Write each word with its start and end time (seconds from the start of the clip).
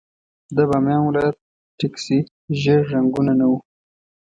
د 0.55 0.57
بامیان 0.69 1.01
ولايت 1.05 1.35
ټکسي 1.79 2.19
ژېړ 2.61 2.81
رنګونه 2.93 3.33
نه 3.39 3.45
وو. 3.49 3.57